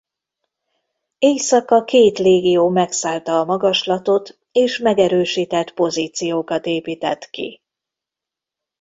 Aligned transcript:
Éjszaka 1.19 1.83
két 1.83 2.17
légió 2.19 2.69
megszállta 2.69 3.39
a 3.39 3.45
magaslatot 3.45 4.39
és 4.51 4.77
megerősített 4.79 5.73
pozíciókat 5.73 6.65
épített 6.65 7.29
ki. 7.29 7.61